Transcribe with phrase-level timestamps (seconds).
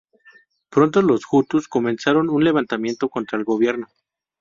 [0.71, 3.85] Pronto los hutus comenzaron un levantamiento contra el gobierno.